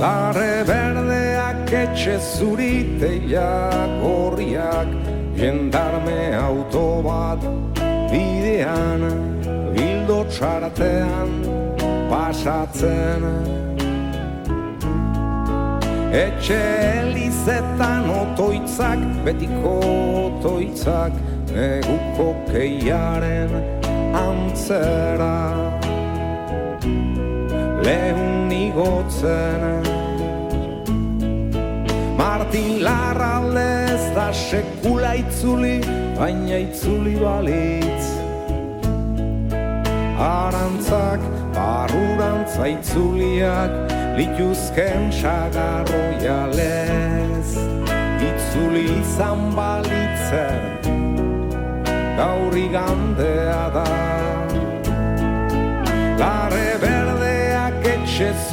Larre 0.03 0.65
berdeak 0.67 1.71
etxe 1.71 2.17
zuriteiak 2.19 3.91
gorriak 4.03 4.89
Jendarme 5.39 6.35
auto 6.35 6.87
bat 7.07 7.45
bidean 8.11 9.05
Bildo 9.77 10.19
txartean 10.27 11.31
pasatzen. 12.11 13.29
Etxe 16.25 16.61
elizetan 17.05 18.11
otoitzak, 18.19 19.07
betiko 19.25 19.79
otoitzak 20.27 21.15
Neguko 21.55 22.29
keiaren 22.51 23.55
antzera. 24.27 25.35
Lehun 27.87 28.42
igotzen 28.53 30.03
Martin 32.53 32.85
Larralde 32.85 33.69
ez 33.95 34.05
da 34.15 34.33
sekula 34.33 35.15
itzuli, 35.17 35.81
baina 36.19 36.57
itzuli 36.61 37.17
balitz. 37.17 38.07
Arantzak, 40.23 41.21
barrurantza 41.57 42.65
itzuliak, 42.75 43.73
lituzken 44.21 45.03
sagarroialez. 45.21 47.49
Itzuli 48.29 48.85
izan 49.01 49.41
balitzen, 49.57 50.63
gaur 52.21 52.53
igandea 52.67 53.65
da 53.75 54.02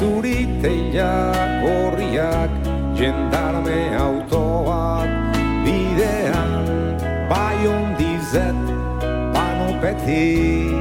zuriteiak 0.00 1.62
gorriak 1.62 2.50
Jendarme 2.96 3.96
autoak 3.96 5.08
bidean 5.64 6.50
Bai 7.28 7.66
ondizet 7.66 8.54
panopetik. 9.32 10.74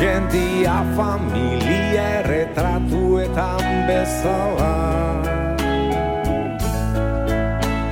Jendia 0.00 0.84
familia 0.96 2.02
erretratuetan 2.18 3.86
bezala. 3.86 4.78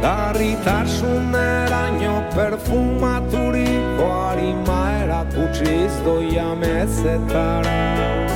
Larritasuneraino 0.02 2.16
perfumaturiko 2.34 4.06
harima 4.10 4.80
erakutsiz 5.04 5.92
doia 6.04 6.48
mezetara 6.56 8.29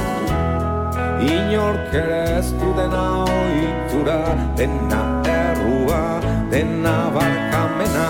Inork 1.21 1.95
ere 1.95 2.39
ez 2.39 2.51
du 2.59 2.73
dena 2.75 3.25
oitura, 3.25 4.19
dena 4.57 5.03
errua, 5.31 6.21
dena 6.51 6.95
barkamena. 7.15 8.09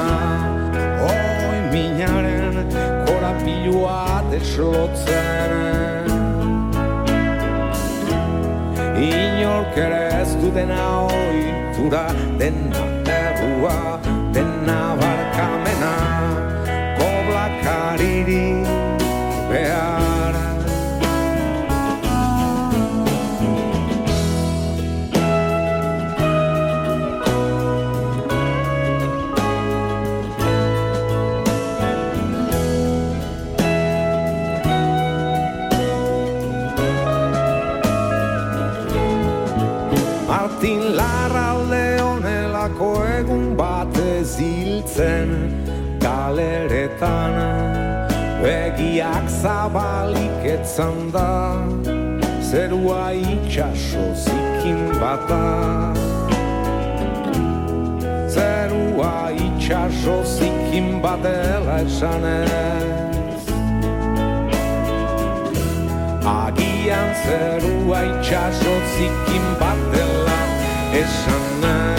Oi 1.11 1.59
minaren 1.73 2.57
korapilua 3.07 4.23
deslotzen. 4.31 6.09
Inork 9.11 9.77
ere 9.87 10.03
ez 10.23 10.33
du 10.41 10.51
dena 10.57 10.83
oitura, 11.11 12.07
dena 12.41 12.89
errua, 13.21 13.79
dena 14.33 14.81
barkamena. 15.03 15.95
Koblakaririk 16.99 18.54
Begiak 49.05 49.29
zabalik 49.29 50.45
etzan 50.49 51.13
da 51.13 51.61
Zerua 52.41 53.13
itxaso 53.13 54.05
zikin 54.17 54.81
bata 55.01 55.93
Zer 58.33 58.73
itxaso 59.45 60.17
zikin 60.25 61.03
batela 61.05 61.85
esanez 61.85 63.45
Agian 66.25 67.11
zerua 67.25 68.01
itxaso 68.09 68.75
zikin 68.97 69.47
batela 69.61 70.41
esanez 71.03 71.94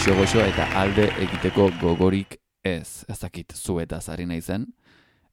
goxo-goxo 0.00 0.40
eta 0.40 0.64
alde 0.80 1.10
egiteko 1.20 1.66
gogorik 1.76 2.38
ez. 2.64 3.04
Ez 3.04 3.18
dakit 3.20 3.52
zu 3.52 3.74
eta 3.82 3.98
zari 4.00 4.24
naizen, 4.24 4.64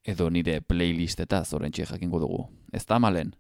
edo 0.04 0.28
nire 0.30 0.58
playlist 0.60 1.24
eta 1.24 1.40
zorentxe 1.46 1.86
jakingo 1.88 2.20
dugu. 2.20 2.44
Ez 2.74 2.84
da 2.84 3.00
malen. 3.00 3.32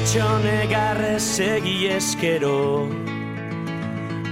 Amatxone 0.00 0.66
garrez 0.70 1.22
segi 1.36 1.74
eskero 1.92 2.88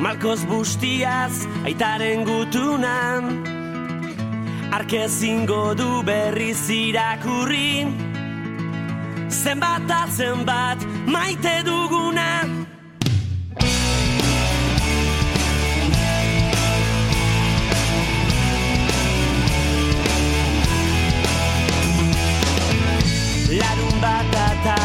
Malkoz 0.01 0.41
bustiaz 0.49 1.45
aitaren 1.69 2.25
gutunan 2.25 3.29
Arkezingo 4.73 5.75
du 5.77 6.01
berriz 6.09 6.71
irakurri. 6.73 7.85
Zenbat 9.29 9.85
eta 9.85 10.01
zenbat 10.09 10.89
maite 11.05 11.59
duguna 11.69 12.49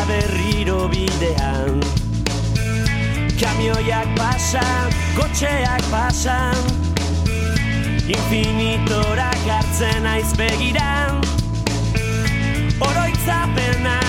berriro 0.07 0.87
bidean. 0.87 1.79
Kamioiak 3.39 4.07
pasa, 4.15 4.63
kotxeak 5.17 5.83
pasa 5.91 6.53
Infinitorak 8.07 9.39
hartzen 9.47 10.07
aiz 10.07 10.31
begiran 10.39 11.19
Oroitzapenak 12.79 14.02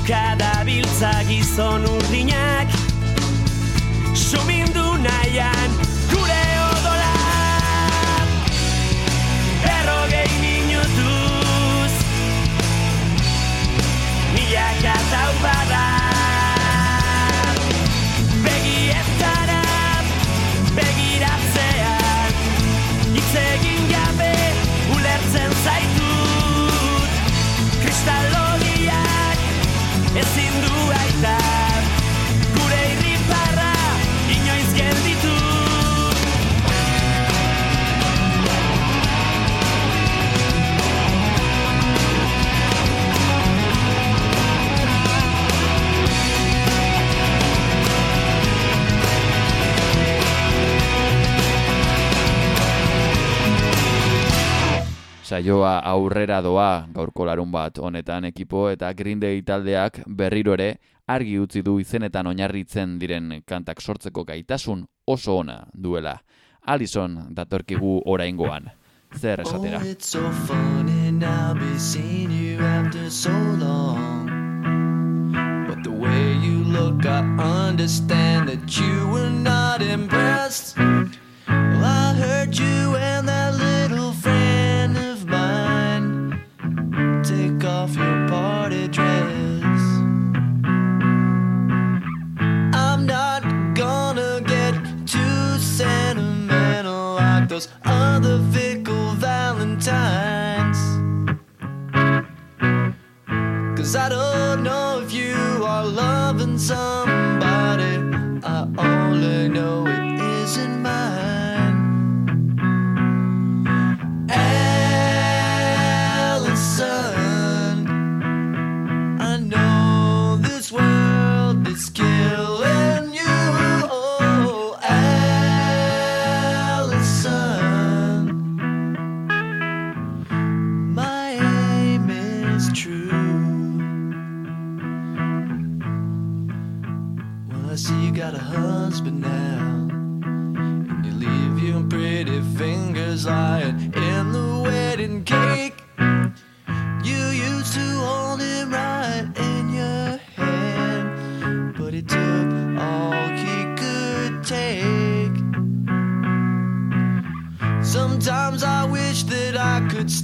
Oiuka 0.00 0.36
da 0.38 0.64
biltza 0.64 1.10
gizon 1.28 1.84
urdinak 1.84 2.68
Sumindu 4.14 4.96
nahian 5.04 5.70
gure 6.12 6.44
odola 6.70 7.12
Berrogei 9.64 10.32
minutuz 10.40 11.92
Milaka 14.34 14.96
taupada 15.12 15.49
É 30.12 30.22
sem 30.24 30.50
the 30.60 30.99
Saioa 55.30 55.76
aurrera 55.86 56.40
doa 56.42 56.88
gaurko 56.90 57.22
larun 57.28 57.52
bat 57.54 57.76
honetan 57.78 58.24
ekipo 58.26 58.64
eta 58.66 58.88
Green 58.98 59.20
Day 59.22 59.44
taldeak 59.46 60.00
berriro 60.20 60.56
ere 60.56 60.80
argi 61.06 61.36
utzi 61.38 61.62
du 61.62 61.76
izenetan 61.78 62.26
oinarritzen 62.26 62.96
diren 62.98 63.36
kantak 63.46 63.78
sortzeko 63.80 64.24
gaitasun 64.26 64.82
oso 65.06 65.36
ona 65.44 65.60
duela. 65.72 66.16
Alison 66.66 67.14
datorkigu 67.36 68.00
oraingoan. 68.06 68.66
Zer 69.14 69.44
esatera. 69.44 69.78
Oh, 69.78 69.86
it's 69.86 70.08
so 70.08 70.30
funny 70.48 71.12
now 71.12 71.54
be 71.54 71.78
seeing 71.78 72.32
you 72.32 72.58
after 72.58 73.08
so 73.08 73.30
long. 73.62 74.26
But 75.68 75.84
the 75.84 75.94
way 75.94 76.34
you 76.42 76.64
look, 76.64 77.06
I 77.06 77.22
understand 77.68 78.48
that 78.48 78.66
you 78.80 79.06
were 79.14 79.30
not 79.30 79.80
impressed. 79.80 80.76
Well, 80.76 81.84
I 81.84 82.14
heard 82.14 82.58
you 82.58 82.99
those 97.50 97.68
other 97.84 98.40
fickle 98.52 99.10
valentines. 99.14 100.78
Cause 103.76 103.96
I 103.96 104.08
don't 104.08 104.62
know 104.62 105.00
if 105.02 105.12
you 105.12 105.34
are 105.64 105.84
loving 105.84 106.56
somebody. 106.58 106.99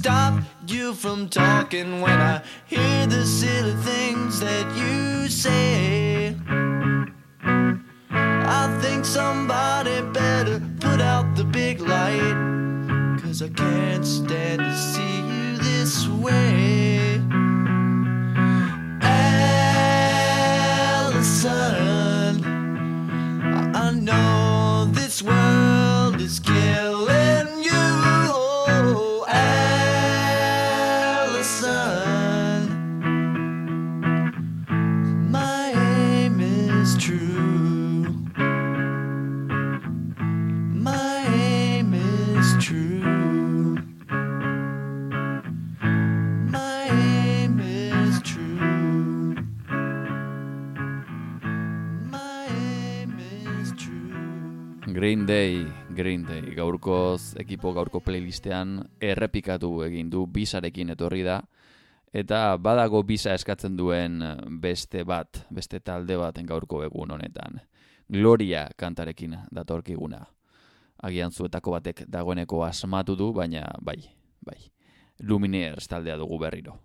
Stop 0.07 0.39
you 0.65 0.93
from 0.93 1.27
talking 1.27 1.99
when 1.99 2.17
I 2.17 2.41
hear 2.65 3.07
the 3.07 3.25
silly 3.25 3.75
things 3.83 4.39
that 4.39 4.65
you 4.77 5.27
say. 5.27 6.33
I 7.41 8.79
think 8.81 9.03
somebody 9.03 10.01
better 10.13 10.61
put 10.79 11.01
out 11.01 11.35
the 11.35 11.43
big 11.43 11.81
light. 11.81 12.37
Cause 13.21 13.41
I 13.41 13.49
can't 13.49 14.05
stand 14.05 14.59
to 14.61 14.77
see 14.77 15.17
you 15.31 15.57
this 15.57 16.07
way. 16.07 17.19
Allison, 21.01 22.35
I- 23.75 23.91
know 23.91 24.87
this 24.93 25.21
world 25.21 25.56
Green 55.97 56.27
Day, 56.27 56.53
gaurkoz 56.53 57.33
ekipo 57.41 57.71
gaurko 57.73 58.03
playlistean 58.05 58.83
errepikatu 59.01 59.71
egin 59.81 60.11
du 60.13 60.27
bisarekin 60.29 60.93
etorri 60.93 61.23
da, 61.25 61.39
eta 62.13 62.41
badago 62.61 63.01
bisa 63.01 63.33
eskatzen 63.33 63.73
duen 63.79 64.21
beste 64.61 65.01
bat, 65.09 65.41
beste 65.49 65.79
talde 65.81 66.19
baten 66.21 66.45
gaurko 66.45 66.83
egun 66.85 67.15
honetan. 67.17 67.57
Gloria 68.13 68.67
kantarekin 68.77 69.33
datorkiguna. 69.49 70.21
Agian 71.01 71.33
zuetako 71.33 71.73
batek 71.79 72.05
dagoeneko 72.05 72.61
asmatu 72.67 73.17
du, 73.17 73.31
baina 73.33 73.65
bai, 73.81 74.03
bai. 74.45 74.59
Lumineers 75.25 75.89
taldea 75.89 76.21
dugu 76.21 76.37
berriro. 76.45 76.77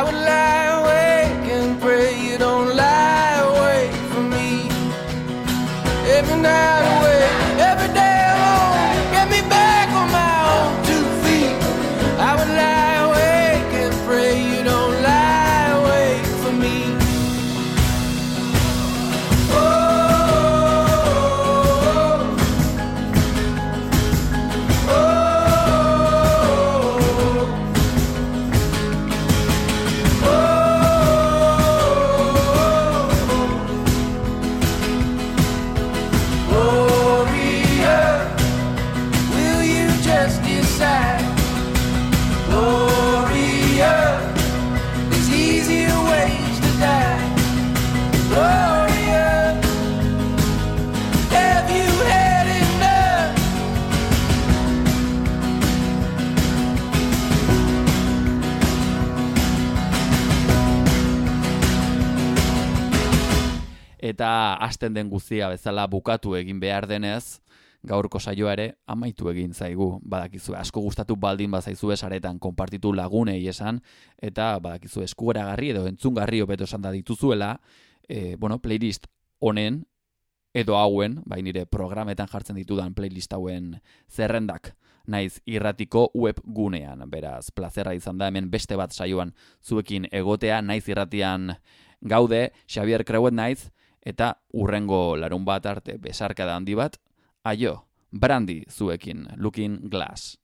I 0.00 0.02
would 0.02 0.14
lie 0.14 0.49
Eta 64.20 64.52
hasten 64.60 64.92
den 64.92 65.08
guztia 65.08 65.46
bezala 65.48 65.86
bukatu 65.88 66.34
egin 66.36 66.58
behar 66.60 66.84
denez, 66.84 67.40
gaurko 67.88 68.20
saioa 68.20 68.52
ere 68.52 68.66
amaitu 68.84 69.30
egin 69.30 69.54
zaigu. 69.56 69.94
Badakizu 70.04 70.52
asko 70.60 70.82
gustatu 70.84 71.16
baldin 71.16 71.50
bazaizu 71.50 71.96
saretan 71.96 72.38
konpartitu 72.38 72.92
lagunei 72.92 73.48
esan 73.48 73.80
eta 74.20 74.58
badakizu 74.60 75.06
eskugeragarri 75.06 75.70
edo 75.70 75.86
entzungarri 75.86 76.42
hobeto 76.42 76.64
esan 76.64 76.82
da 76.82 76.90
dituzuela, 76.90 77.62
e, 78.06 78.36
bueno, 78.36 78.58
playlist 78.58 79.06
honen 79.38 79.86
edo 80.52 80.76
hauen, 80.76 81.22
bai 81.24 81.40
nire 81.40 81.64
programetan 81.64 82.28
jartzen 82.28 82.56
ditudan 82.56 82.92
playlist 82.92 83.32
hauen 83.32 83.80
zerrendak 84.06 84.74
naiz 85.06 85.40
irratiko 85.46 86.10
web 86.12 86.44
gunean. 86.44 87.08
Beraz, 87.08 87.50
plazerra 87.52 87.94
izan 87.94 88.18
da 88.18 88.28
hemen 88.28 88.50
beste 88.50 88.76
bat 88.76 88.92
saioan 88.92 89.32
zuekin 89.64 90.08
egotea, 90.12 90.60
naiz 90.60 90.86
irratian 90.88 91.54
gaude, 92.02 92.50
Xavier 92.68 93.02
Kreuet 93.04 93.32
naiz, 93.32 93.70
eta 94.04 94.34
urrengo 94.52 95.16
larun 95.16 95.44
bat 95.44 95.66
arte 95.66 95.98
besarkada 95.98 96.56
handi 96.56 96.74
bat, 96.74 96.96
aio, 97.44 97.86
brandi 98.12 98.64
zuekin, 98.70 99.28
looking 99.36 99.88
glass. 99.90 100.36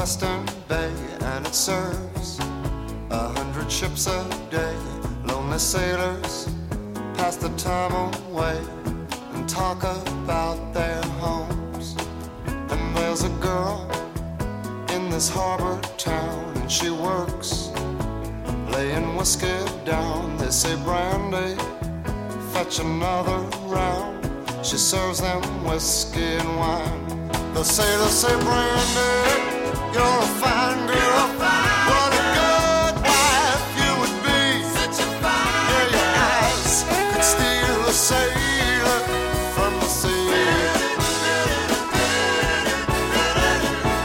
Western 0.00 0.46
bay, 0.66 0.90
and 1.36 1.46
it 1.46 1.54
serves 1.54 2.40
a 3.10 3.28
hundred 3.36 3.70
ships 3.70 4.06
a 4.06 4.26
day. 4.50 4.89
Lonely 5.50 5.62
sailors 5.62 6.48
pass 7.14 7.34
the 7.34 7.48
time 7.56 7.92
away 7.92 8.56
and 9.32 9.48
talk 9.48 9.82
about 9.82 10.72
their 10.72 11.02
homes. 11.18 11.96
And 12.46 12.96
there's 12.96 13.24
a 13.24 13.30
girl 13.40 13.90
in 14.90 15.10
this 15.10 15.28
harbor 15.28 15.80
town, 15.98 16.56
and 16.58 16.70
she 16.70 16.90
works 16.90 17.72
laying 18.70 19.16
whiskey 19.16 19.58
down. 19.84 20.36
They 20.36 20.50
say, 20.50 20.76
Brandy, 20.84 21.60
fetch 22.52 22.78
another 22.78 23.40
round. 23.66 24.24
She 24.64 24.76
serves 24.76 25.20
them 25.20 25.42
whiskey 25.64 26.36
and 26.42 26.56
wine. 26.58 27.28
The 27.54 27.64
sailors 27.64 28.12
say, 28.12 28.34
Brandy, 28.44 29.94
you're 29.94 30.18
a 30.22 30.26
fine 30.38 30.86
girl. 30.86 31.59
Sailor 38.00 39.00
from 39.54 39.74
the 39.74 39.90
sea. 40.00 40.32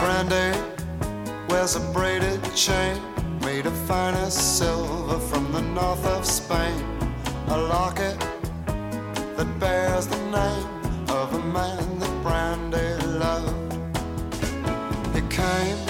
Brandy 0.00 0.52
wears 1.48 1.76
a 1.76 1.80
braided 1.94 2.42
chain 2.54 3.00
made 3.40 3.64
of 3.64 3.74
finest 3.88 4.58
silver 4.58 5.18
from 5.18 5.50
the 5.50 5.62
north 5.62 6.04
of 6.08 6.26
Spain. 6.26 6.78
A 7.48 7.56
locket 7.56 8.18
that 9.36 9.48
bears 9.58 10.06
the 10.06 10.22
name 10.40 10.68
of 11.08 11.32
a 11.32 11.42
man 11.58 11.98
that 11.98 12.14
Brandy 12.22 12.88
loved. 13.24 13.72
He 15.14 15.22
came 15.34 15.80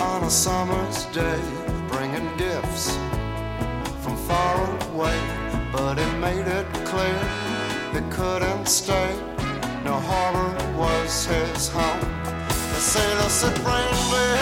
on 0.00 0.24
a 0.24 0.30
summer's 0.30 1.04
day, 1.12 1.42
bringing 1.88 2.34
gifts 2.38 2.96
from 4.02 4.16
far 4.28 4.56
away, 4.88 5.41
but 5.72 5.98
he 5.98 6.06
made 6.20 6.46
it 6.46 6.66
clear 6.84 7.20
he 7.94 8.00
couldn't 8.10 8.66
stay. 8.66 9.10
No 9.84 9.94
harbor 9.98 10.78
was 10.78 11.24
his 11.26 11.68
home. 11.68 12.00
The 12.72 12.80
sailor 12.92 13.30
said, 13.30 13.54
Brandy, 13.64 14.41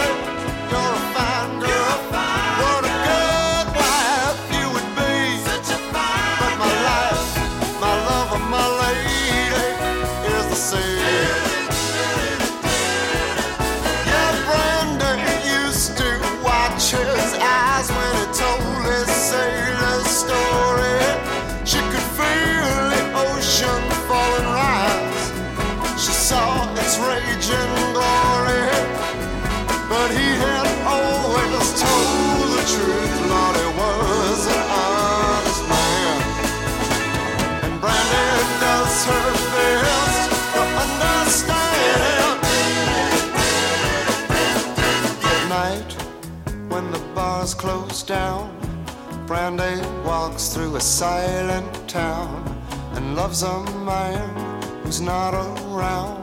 Brandy 49.31 49.81
walks 50.05 50.49
through 50.49 50.75
a 50.75 50.81
silent 50.81 51.89
town 51.89 52.61
and 52.95 53.15
loves 53.15 53.45
a 53.45 53.63
man 53.85 54.61
who's 54.83 55.01
not 55.01 55.35
around. 55.35 56.19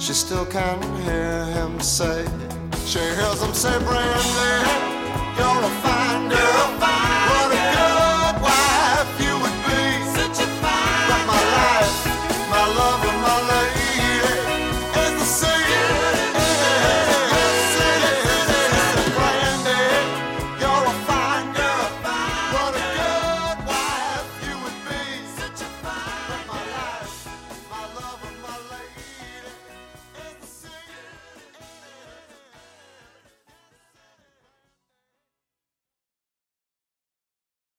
She 0.00 0.12
still 0.12 0.46
can 0.46 0.80
hear 1.02 1.44
him 1.46 1.80
say, 1.80 2.24
she 2.86 3.00
hears 3.00 3.42
him 3.42 3.52
say, 3.52 3.76
Brandy, 3.80 4.70
you're 5.36 5.64
a 5.64 5.70
fine 5.82 6.28
girl. 6.28 7.01